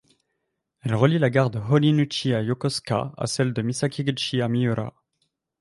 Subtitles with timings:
[0.79, 4.95] Elle relie la gare de Horinouchi à Yokosuka à celle de Misakiguchi à Miura.